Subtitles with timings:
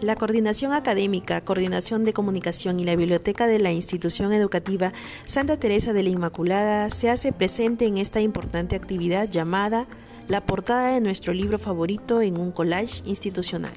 [0.00, 4.92] La Coordinación Académica, Coordinación de Comunicación y la Biblioteca de la Institución Educativa
[5.24, 9.88] Santa Teresa de la Inmaculada se hace presente en esta importante actividad llamada
[10.28, 13.74] La portada de nuestro libro favorito en un collage institucional.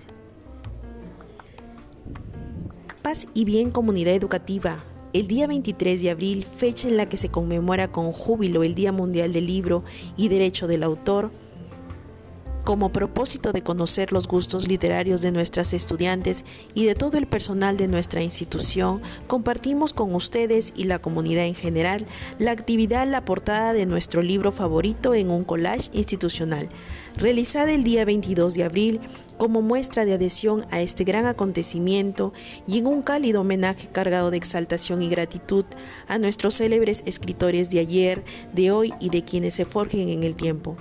[3.02, 4.84] Paz y bien comunidad educativa.
[5.14, 8.93] El día 23 de abril, fecha en la que se conmemora con júbilo el Día
[8.93, 9.84] Mundial del Libro
[10.16, 11.32] y Derecho del Autor,
[12.61, 17.78] como propósito de conocer los gustos literarios de nuestras estudiantes y de todo el personal
[17.78, 22.06] de nuestra institución, compartimos con ustedes y la comunidad en general
[22.39, 26.70] la actividad La portada de nuestro libro favorito en un collage institucional,
[27.15, 29.00] realizada el día 22 de abril
[29.37, 32.34] como muestra de adhesión a este gran acontecimiento
[32.67, 35.66] y en un cálido homenaje cargado de exaltación y gratitud
[36.08, 40.36] a nuestros célebres escritores de ayer, de hoy y de quienes se forjen en el
[40.36, 40.78] tiempo.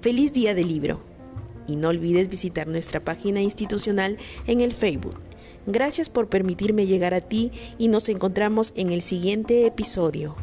[0.00, 1.13] Feliz día del libro
[1.66, 5.18] y no olvides visitar nuestra página institucional en el Facebook.
[5.66, 10.36] Gracias por permitirme llegar a ti y nos encontramos en el siguiente episodio.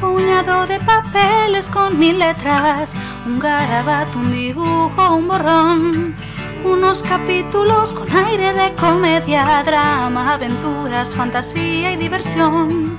[0.00, 2.94] Puñado de papeles con mil letras
[3.26, 6.16] un garabato, un dibujo, un borrón.
[6.64, 12.98] Unos capítulos con aire de comedia, drama, aventuras, fantasía y diversión.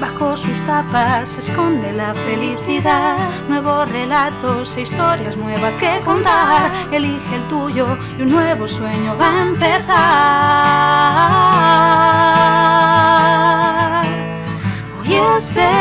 [0.00, 3.16] Bajo sus tapas se esconde la felicidad,
[3.48, 6.70] nuevos relatos e historias nuevas que contar.
[6.90, 7.86] Elige el tuyo
[8.18, 10.63] y un nuevo sueño va a empezar.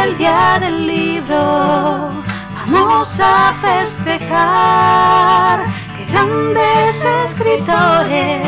[0.04, 2.24] El día del libro
[2.66, 5.66] Vamos a festejar
[5.98, 8.48] que grandes escritores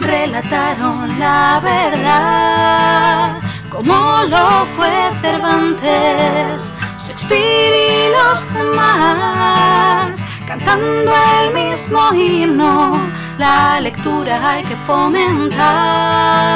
[0.00, 3.38] relataron la verdad,
[3.68, 6.72] como lo fue Cervantes,
[7.06, 11.12] Shakespeare y los demás, cantando
[11.42, 12.98] el mismo himno,
[13.38, 16.49] la lectura hay que fomentar.